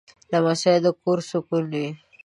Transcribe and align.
لمسی 0.31 0.75
د 0.83 0.87
کور 1.01 1.19
سکون 1.29 1.63
وي. 1.73 1.87